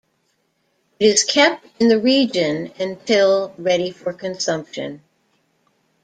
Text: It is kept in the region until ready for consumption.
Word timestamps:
It 0.99 1.05
is 1.05 1.23
kept 1.23 1.63
in 1.79 1.87
the 1.87 1.99
region 1.99 2.73
until 2.79 3.53
ready 3.59 3.91
for 3.91 4.13
consumption. 4.13 5.03